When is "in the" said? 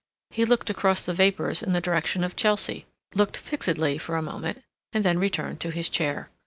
1.61-1.79